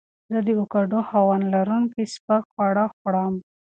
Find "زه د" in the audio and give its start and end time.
0.31-0.49